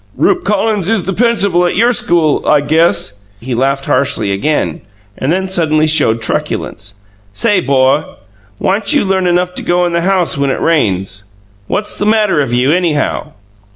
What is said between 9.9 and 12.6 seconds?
the house when it rains? What's the matter of